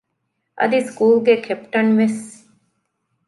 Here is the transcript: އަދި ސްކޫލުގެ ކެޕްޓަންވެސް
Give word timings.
އަދި 0.59 0.79
ސްކޫލުގެ 0.87 1.35
ކެޕްޓަންވެސް 1.45 2.21